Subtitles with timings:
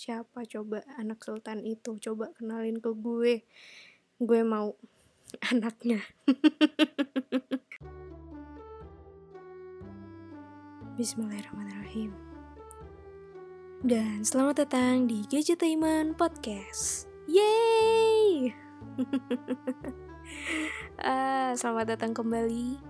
[0.00, 2.00] Siapa coba anak sultan itu?
[2.00, 3.44] Coba kenalin ke gue.
[4.16, 4.72] Gue mau
[5.52, 6.00] anaknya.
[10.96, 12.16] Bismillahirrahmanirrahim.
[13.84, 17.04] Dan selamat datang di Gadgetainment Podcast.
[17.28, 18.56] Yeay!
[21.04, 22.80] uh, selamat datang kembali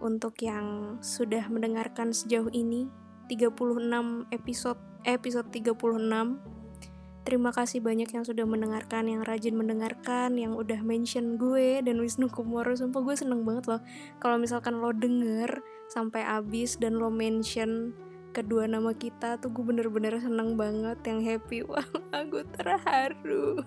[0.00, 2.88] untuk yang sudah mendengarkan sejauh ini
[3.28, 6.53] 36 episode episode 36
[7.24, 12.28] Terima kasih banyak yang sudah mendengarkan, yang rajin mendengarkan, yang udah mention gue dan Wisnu
[12.28, 12.76] Kumoro.
[12.76, 13.80] Sumpah gue seneng banget loh.
[14.20, 17.96] Kalau misalkan lo denger sampai abis dan lo mention
[18.36, 21.64] kedua nama kita tuh gue bener-bener seneng banget, yang happy.
[21.72, 23.64] Wah, aku terharu.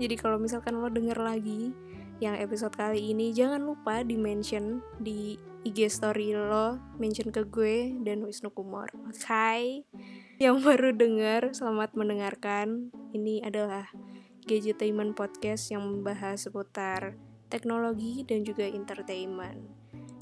[0.00, 1.76] Jadi kalau misalkan lo denger lagi
[2.24, 5.36] yang episode kali ini, jangan lupa di mention di
[5.68, 8.88] IG story lo, mention ke gue dan Wisnu Kumor.
[8.96, 9.20] Oke.
[9.20, 9.84] Okay?
[10.42, 12.90] Yang baru dengar, selamat mendengarkan.
[13.14, 13.86] Ini adalah
[14.42, 17.14] Gadgetainment Podcast yang membahas seputar
[17.46, 19.62] teknologi dan juga entertainment.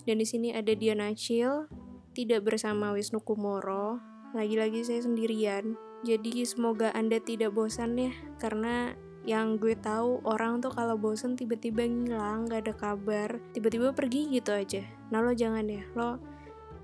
[0.04, 1.64] Dan di sini ada Diana Chill,
[2.12, 3.96] tidak bersama Wisnu Kumoro.
[4.36, 5.80] Lagi-lagi saya sendirian.
[6.04, 8.92] Jadi semoga Anda tidak bosan ya, karena
[9.24, 14.52] yang gue tahu orang tuh kalau bosan tiba-tiba ngilang, gak ada kabar, tiba-tiba pergi gitu
[14.52, 14.84] aja.
[15.08, 16.20] Nah lo jangan ya, lo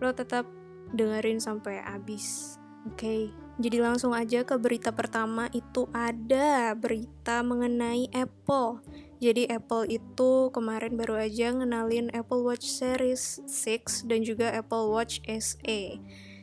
[0.01, 0.49] lo tetap
[0.97, 2.56] dengerin sampai habis.
[2.87, 8.85] Oke, jadi langsung aja ke berita pertama itu ada berita mengenai Apple.
[9.19, 15.25] Jadi Apple itu kemarin baru aja ngenalin Apple Watch Series 6 dan juga Apple Watch
[15.25, 15.83] SE.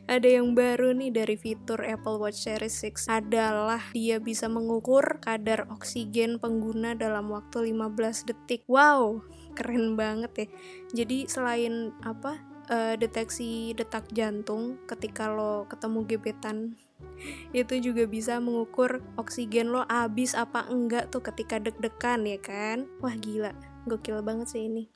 [0.04, 5.64] Ada yang baru nih dari fitur Apple Watch Series 6 adalah dia bisa mengukur kadar
[5.72, 8.68] oksigen pengguna dalam waktu 15 detik.
[8.68, 9.24] Wow,
[9.56, 10.46] keren banget ya.
[10.92, 12.36] Jadi selain apa
[12.70, 16.58] uh, deteksi detak jantung ketika lo ketemu gebetan
[17.56, 22.88] itu juga bisa mengukur oksigen lo habis apa enggak tuh ketika deg-degan ya kan?
[23.00, 23.52] Wah gila.
[23.84, 24.88] Gokil banget sih ini.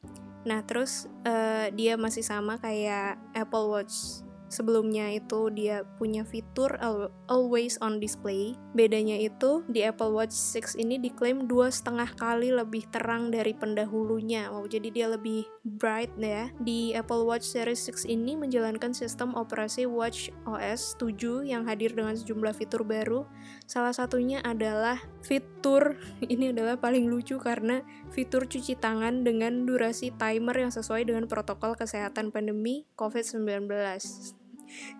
[0.49, 6.81] Nah terus uh, dia masih sama kayak Apple Watch Sebelumnya itu dia punya fitur
[7.29, 8.57] always on display.
[8.73, 14.49] Bedanya itu di Apple Watch 6 ini diklaim dua setengah kali lebih terang dari pendahulunya.
[14.49, 16.49] Wow, jadi dia lebih bright ya.
[16.65, 22.17] Di Apple Watch Series 6 ini menjalankan sistem operasi Watch OS 7 yang hadir dengan
[22.17, 23.29] sejumlah fitur baru.
[23.69, 26.01] Salah satunya adalah fitur
[26.33, 31.77] ini adalah paling lucu karena fitur cuci tangan dengan durasi timer yang sesuai dengan protokol
[31.77, 33.69] kesehatan pandemi COVID-19.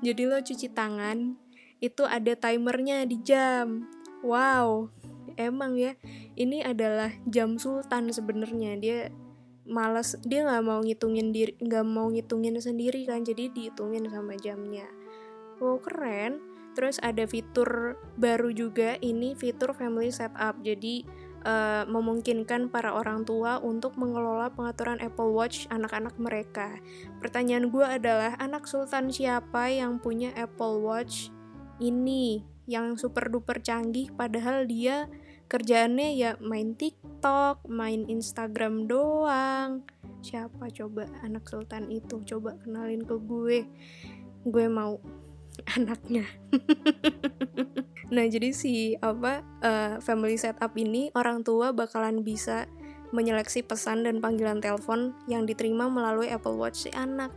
[0.01, 1.37] Jadi lo cuci tangan
[1.79, 3.87] itu ada timernya di jam.
[4.27, 4.91] Wow,
[5.39, 5.95] emang ya.
[6.35, 8.75] Ini adalah jam sultan sebenarnya.
[8.79, 9.01] Dia
[9.69, 14.89] malas dia nggak mau ngitungin diri nggak mau ngitungin sendiri kan jadi dihitungin sama jamnya.
[15.63, 16.41] Wow keren.
[16.79, 18.95] Terus ada fitur baru juga.
[19.03, 20.63] Ini fitur family setup.
[20.63, 21.03] Jadi
[21.45, 26.79] uh, memungkinkan para orang tua untuk mengelola pengaturan Apple Watch anak-anak mereka.
[27.23, 31.31] Pertanyaan gue adalah, anak sultan siapa yang punya Apple Watch
[31.79, 35.09] ini yang super duper canggih padahal dia
[35.49, 39.89] kerjaannya ya main TikTok, main Instagram doang.
[40.21, 42.21] Siapa coba anak sultan itu?
[42.29, 43.59] Coba kenalin ke gue.
[44.45, 45.01] Gue mau
[45.67, 46.25] anaknya.
[48.15, 52.71] nah, jadi si apa uh, family setup ini orang tua bakalan bisa
[53.11, 57.33] menyeleksi pesan dan panggilan telepon yang diterima melalui Apple Watch si anak.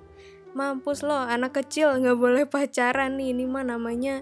[0.52, 3.32] Mampus loh, anak kecil nggak boleh pacaran nih.
[3.32, 4.20] Ini mah namanya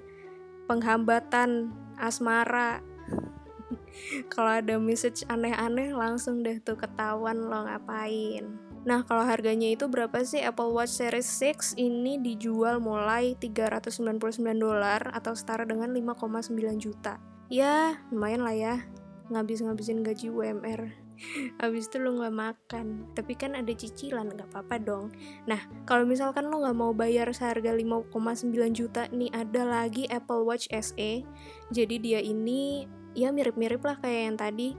[0.70, 2.86] penghambatan asmara.
[4.34, 8.69] Kalau ada message aneh-aneh langsung deh tuh ketahuan lo ngapain.
[8.88, 15.12] Nah, kalau harganya itu berapa sih Apple Watch Series 6 ini dijual mulai 399 dolar
[15.12, 17.20] atau setara dengan 5,9 juta.
[17.52, 18.76] Ya, lumayan lah ya.
[19.34, 21.10] Ngabis-ngabisin gaji UMR.
[21.60, 25.06] Habis itu lo nggak makan, tapi kan ada cicilan, nggak apa-apa dong.
[25.52, 30.72] Nah, kalau misalkan lo nggak mau bayar seharga 5,9 juta, nih ada lagi Apple Watch
[30.72, 31.28] SE.
[31.76, 34.70] Jadi dia ini ya mirip-mirip lah kayak yang tadi.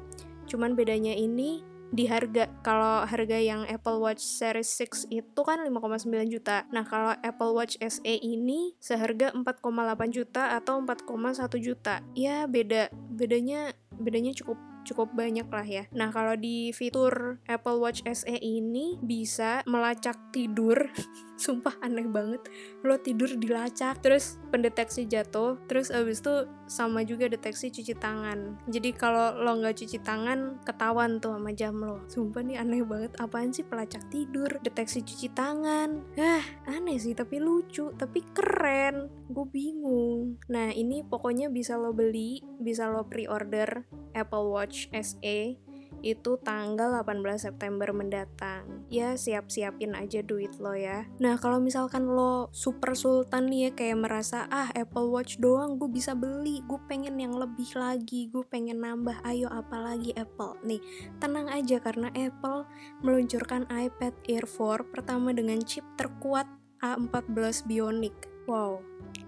[0.49, 6.07] Cuman bedanya ini di harga kalau harga yang Apple Watch Series 6 itu kan 5,9
[6.31, 6.63] juta.
[6.71, 11.99] Nah, kalau Apple Watch SE ini seharga 4,8 juta atau 4,1 juta.
[12.15, 15.85] Ya beda bedanya bedanya cukup cukup banyak lah ya.
[15.95, 20.91] Nah, kalau di fitur Apple Watch SE ini bisa melacak tidur.
[21.41, 22.45] Sumpah aneh banget.
[22.85, 28.61] Lo tidur dilacak, terus pendeteksi jatuh, terus abis itu sama juga deteksi cuci tangan.
[28.69, 32.05] Jadi kalau lo nggak cuci tangan, ketahuan tuh sama jam lo.
[32.13, 33.17] Sumpah nih aneh banget.
[33.17, 36.05] Apaan sih pelacak tidur, deteksi cuci tangan?
[36.21, 42.43] Ah, aneh sih, tapi lucu, tapi keren gue bingung nah ini pokoknya bisa lo beli
[42.59, 45.59] bisa lo pre-order Apple Watch SE
[46.01, 48.89] itu tanggal 18 September mendatang.
[48.89, 51.05] Ya siap-siapin aja duit lo ya.
[51.21, 55.89] Nah kalau misalkan lo super sultan nih ya kayak merasa ah Apple Watch doang gue
[55.93, 60.57] bisa beli, gue pengen yang lebih lagi, gue pengen nambah, ayo apalagi Apple.
[60.65, 60.81] Nih
[61.21, 62.65] tenang aja karena Apple
[63.05, 66.49] meluncurkan iPad Air 4 pertama dengan chip terkuat
[66.81, 68.17] A14 Bionic.
[68.49, 68.81] Wow,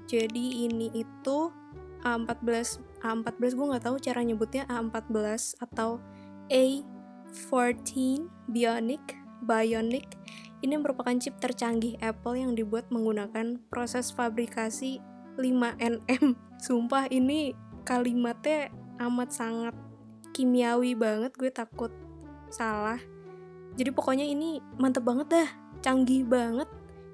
[0.08, 1.52] jadi ini itu
[2.02, 5.98] A14 A14 gue nggak tahu cara nyebutnya A14 atau
[6.48, 9.04] A14 Bionic
[9.42, 10.06] Bionic
[10.62, 15.02] ini merupakan chip tercanggih Apple yang dibuat menggunakan proses fabrikasi
[15.34, 16.38] 5nm.
[16.64, 17.50] Sumpah ini
[17.82, 18.70] kalimatnya
[19.02, 19.74] amat sangat
[20.30, 21.90] kimiawi banget, gue takut
[22.48, 23.02] salah.
[23.74, 25.48] Jadi pokoknya ini mantep banget dah,
[25.82, 26.70] canggih banget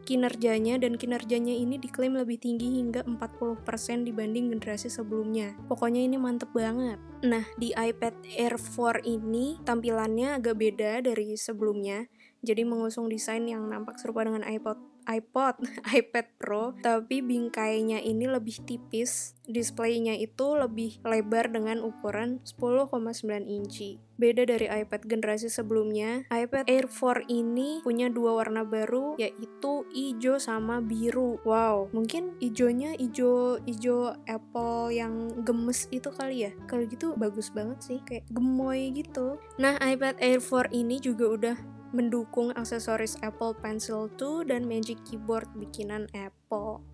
[0.09, 5.53] kinerjanya dan kinerjanya ini diklaim lebih tinggi hingga 40% dibanding generasi sebelumnya.
[5.69, 6.97] Pokoknya ini mantep banget.
[7.29, 12.09] Nah, di iPad Air 4 ini tampilannya agak beda dari sebelumnya.
[12.41, 15.65] Jadi mengusung desain yang nampak serupa dengan iPod iPod,
[15.99, 19.35] iPad Pro, tapi bingkainya ini lebih tipis.
[19.49, 22.93] Displaynya itu lebih lebar dengan ukuran 10,9
[23.49, 23.97] inci.
[24.19, 30.37] Beda dari iPad generasi sebelumnya, iPad Air 4 ini punya dua warna baru, yaitu hijau
[30.37, 31.41] sama biru.
[31.47, 36.53] Wow, mungkin hijaunya hijau hijau Apple yang gemes itu kali ya.
[36.67, 39.41] Kalau gitu bagus banget sih, kayak gemoy gitu.
[39.57, 45.49] Nah, iPad Air 4 ini juga udah mendukung aksesoris Apple Pencil 2 dan Magic Keyboard
[45.57, 46.85] bikinan Apple.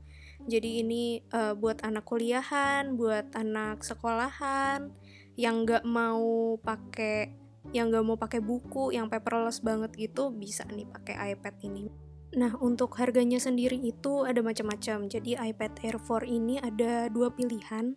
[0.44, 4.92] Jadi ini uh, buat anak kuliahan, buat anak sekolahan
[5.34, 7.34] yang nggak mau pakai
[7.72, 11.88] yang nggak mau pakai buku, yang paperless banget gitu bisa nih pakai iPad ini.
[12.34, 15.06] Nah, untuk harganya sendiri itu ada macam-macam.
[15.06, 17.94] Jadi iPad Air 4 ini ada dua pilihan,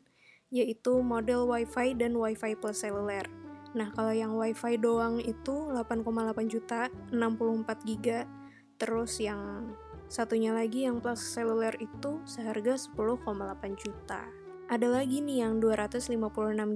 [0.54, 3.47] yaitu model WiFi dan WiFi plus seluler.
[3.77, 8.25] Nah, kalau yang WiFi doang itu 8,8 juta, 64 giga.
[8.81, 9.69] Terus yang
[10.09, 14.25] satunya lagi yang plus seluler itu seharga 10,8 juta.
[14.68, 16.12] Ada lagi nih yang 256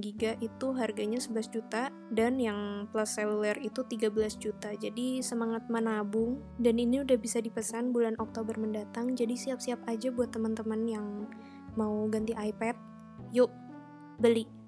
[0.00, 4.72] giga itu harganya 11 juta dan yang plus seluler itu 13 juta.
[4.72, 9.12] Jadi semangat menabung dan ini udah bisa dipesan bulan Oktober mendatang.
[9.12, 11.06] Jadi siap-siap aja buat teman-teman yang
[11.76, 12.80] mau ganti iPad.
[13.28, 13.52] Yuk,
[14.16, 14.61] beli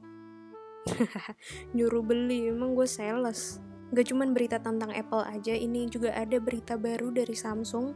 [1.76, 3.60] nyuruh beli emang gue sales.
[3.94, 7.94] Gak cuman berita tentang Apple aja ini juga ada berita baru dari Samsung.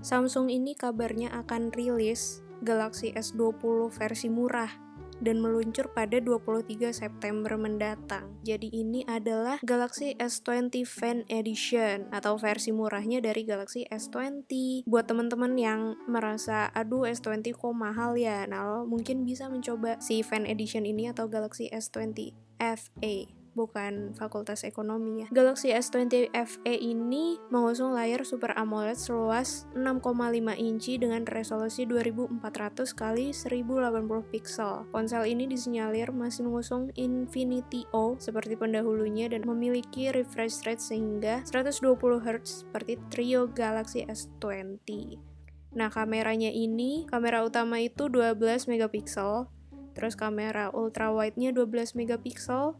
[0.00, 4.89] Samsung ini kabarnya akan rilis Galaxy S20 versi murah
[5.20, 8.40] dan meluncur pada 23 September mendatang.
[8.42, 14.84] Jadi ini adalah Galaxy S20 Fan Edition atau versi murahnya dari Galaxy S20.
[14.88, 20.24] Buat teman-teman yang merasa aduh S20 kok mahal ya, nah lo mungkin bisa mencoba si
[20.24, 25.26] Fan Edition ini atau Galaxy S20 FA bukan Fakultas Ekonomi ya.
[25.28, 33.44] Galaxy S20 FE ini mengusung layar Super AMOLED seluas 6,5 inci dengan resolusi 2400 x
[33.44, 34.88] 1080 pixel.
[34.88, 42.00] Ponsel ini disinyalir masih mengusung Infinity O seperti pendahulunya dan memiliki refresh rate sehingga 120
[42.24, 45.20] Hz seperti trio Galaxy S20.
[45.70, 49.46] Nah, kameranya ini, kamera utama itu 12 megapiksel,
[49.94, 52.74] terus kamera ultra wide-nya 12 megapiksel,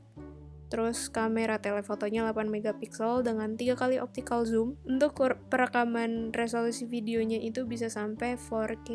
[0.70, 4.78] Terus kamera telefotonya 8 megapiksel dengan 3 kali optical zoom.
[4.86, 5.18] Untuk
[5.50, 8.90] perekaman resolusi videonya itu bisa sampai 4K.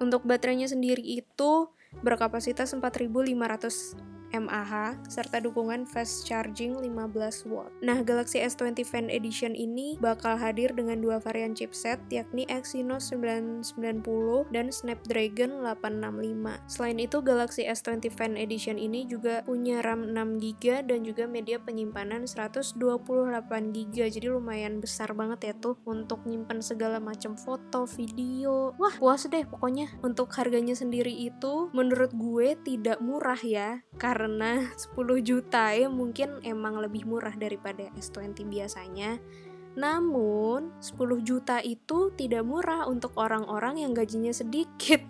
[0.00, 1.68] Untuk baterainya sendiri itu
[2.00, 7.70] berkapasitas 4500 mAh serta dukungan fast charging 15 watt.
[7.82, 14.54] Nah, Galaxy S20 Fan Edition ini bakal hadir dengan dua varian chipset yakni Exynos 990
[14.54, 16.62] dan Snapdragon 865.
[16.70, 22.30] Selain itu, Galaxy S20 Fan Edition ini juga punya RAM 6GB dan juga media penyimpanan
[22.30, 23.96] 128GB.
[24.10, 28.76] Jadi lumayan besar banget ya tuh untuk nyimpan segala macam foto, video.
[28.78, 29.90] Wah, puas deh pokoknya.
[30.04, 33.82] Untuk harganya sendiri itu menurut gue tidak murah ya.
[34.00, 39.16] Karena karena 10 juta ya mungkin emang lebih murah daripada S20 biasanya.
[39.80, 45.00] Namun, 10 juta itu tidak murah untuk orang-orang yang gajinya sedikit.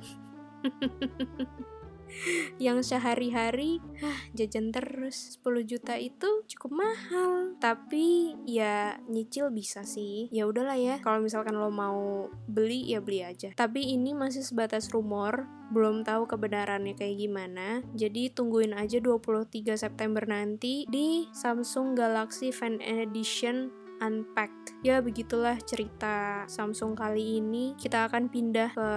[2.63, 5.39] yang sehari-hari ah, jajan terus.
[5.41, 7.57] 10 juta itu cukup mahal.
[7.59, 10.29] Tapi ya nyicil bisa sih.
[10.35, 13.53] Ya udahlah ya kalau misalkan lo mau beli ya beli aja.
[13.55, 17.81] Tapi ini masih sebatas rumor belum tahu kebenarannya kayak gimana.
[17.95, 24.81] Jadi tungguin aja 23 September nanti di Samsung Galaxy Fan Edition Unpacked.
[24.81, 27.77] Ya begitulah cerita Samsung kali ini.
[27.77, 28.91] Kita akan pindah ke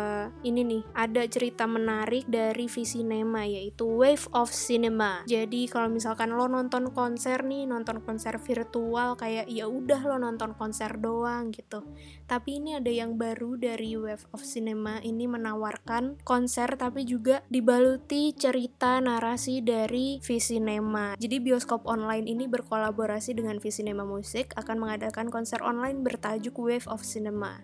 [0.47, 0.83] ini nih.
[0.95, 5.27] Ada cerita menarik dari Visinema yaitu Wave of Cinema.
[5.27, 10.55] Jadi kalau misalkan lo nonton konser nih, nonton konser virtual kayak ya udah lo nonton
[10.55, 11.83] konser doang gitu.
[12.23, 18.31] Tapi ini ada yang baru dari Wave of Cinema ini menawarkan konser tapi juga dibaluti
[18.31, 21.19] cerita narasi dari Visinema.
[21.19, 27.01] Jadi bioskop online ini berkolaborasi dengan Visinema Musik akan mengadakan konser online bertajuk Wave of
[27.01, 27.57] Cinema.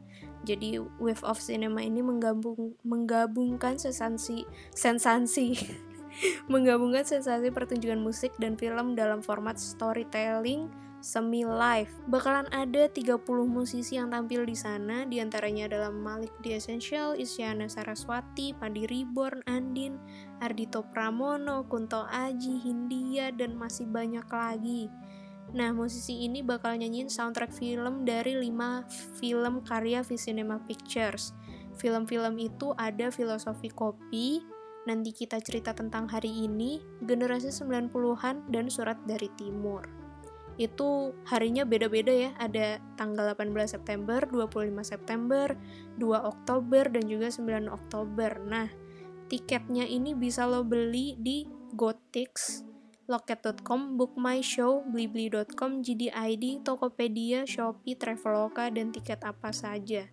[0.49, 5.53] Jadi Wave of Cinema ini menggabung menggabungkan sensasi sensasi
[6.53, 10.73] menggabungkan sensasi pertunjukan musik dan film dalam format storytelling
[11.05, 11.93] semi live.
[12.09, 17.69] Bakalan ada 30 musisi yang tampil di sana, di antaranya adalah Malik The Essential, Isyana
[17.69, 20.01] Saraswati, Padi Reborn, Andin,
[20.41, 24.89] Ardito Pramono, Kunto Aji, Hindia, dan masih banyak lagi.
[25.55, 31.33] Nah, musisi ini bakal nyanyiin soundtrack film dari 5 film karya Visinema Pictures.
[31.79, 34.43] Film-film itu ada Filosofi Kopi,
[34.87, 39.85] Nanti kita cerita tentang hari ini, Generasi 90-an, dan Surat dari Timur.
[40.57, 42.31] Itu harinya beda-beda ya.
[42.41, 45.55] Ada tanggal 18 September 25 September
[46.01, 48.43] 2 Oktober dan juga 9 Oktober.
[48.43, 48.67] Nah
[49.31, 52.65] tiketnya ini bisa lo beli di Gotix
[53.09, 60.05] Loket.com, Book My Show, Blibli.com, GDID, Tokopedia, Shopee, Traveloka, dan tiket apa saja.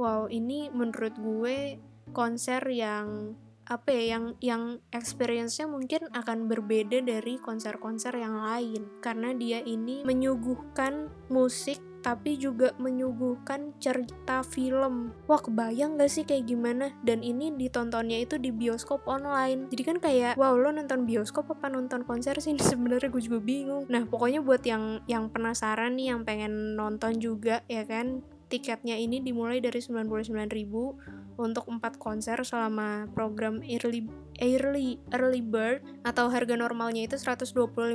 [0.00, 1.76] Wow, ini menurut gue
[2.16, 3.36] konser yang
[3.68, 4.62] apa ya yang yang
[4.96, 12.72] experience-nya mungkin akan berbeda dari konser-konser yang lain karena dia ini menyuguhkan musik tapi juga
[12.78, 15.12] menyuguhkan cerita film.
[15.26, 16.94] Wah, kebayang gak sih kayak gimana?
[17.02, 19.66] Dan ini ditontonnya itu di bioskop online.
[19.70, 22.54] Jadi kan kayak, wow, lo nonton bioskop apa nonton konser sih?
[22.70, 23.84] Sebenarnya gue juga bingung.
[23.90, 28.22] Nah, pokoknya buat yang yang penasaran nih, yang pengen nonton juga, ya kan?
[28.48, 34.10] Tiketnya ini dimulai dari 99.000 untuk 4 konser selama program early
[34.42, 37.94] early early bird atau harga normalnya itu 125.000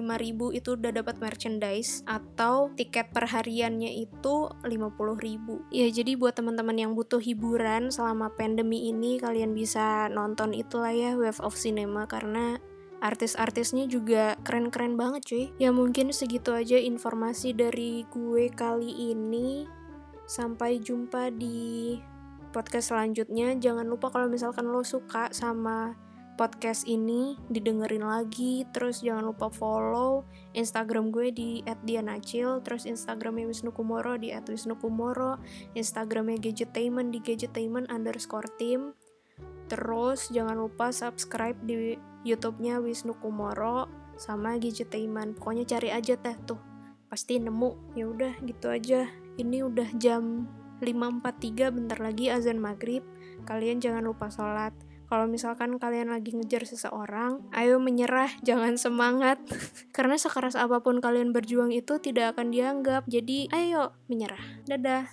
[0.55, 5.75] itu udah dapat merchandise atau tiket perhariannya itu 50.000.
[5.75, 11.19] Ya jadi buat teman-teman yang butuh hiburan selama pandemi ini kalian bisa nonton itulah ya
[11.19, 12.61] Wave of Cinema karena
[13.03, 15.45] artis-artisnya juga keren-keren banget cuy.
[15.59, 19.67] Ya mungkin segitu aja informasi dari gue kali ini.
[20.33, 21.93] Sampai jumpa di
[22.49, 23.53] podcast selanjutnya.
[23.53, 25.93] Jangan lupa kalau misalkan lo suka sama
[26.41, 28.65] podcast ini, didengerin lagi.
[28.73, 30.25] Terus jangan lupa follow
[30.57, 31.49] Instagram gue di
[31.85, 35.37] @dianacil, terus Instagramnya Wisnu Kumoro di @wisnukumoro,
[35.77, 38.97] Instagramnya Gadgetainment di gadgetainment underscore team.
[39.69, 41.93] Terus jangan lupa subscribe di
[42.25, 43.85] YouTube-nya Wisnu Kumoro
[44.17, 45.37] sama Gadgetainment.
[45.37, 46.57] Pokoknya cari aja teh tuh.
[47.05, 47.93] Pasti nemu.
[47.93, 49.05] Ya udah gitu aja
[49.37, 50.45] ini udah jam
[50.83, 53.01] 5.43 bentar lagi azan maghrib
[53.47, 54.75] kalian jangan lupa sholat
[55.13, 59.37] kalau misalkan kalian lagi ngejar seseorang, ayo menyerah, jangan semangat.
[59.95, 63.05] Karena sekeras apa pun kalian berjuang itu tidak akan dianggap.
[63.05, 64.41] Jadi, ayo menyerah.
[64.65, 65.05] Dadah.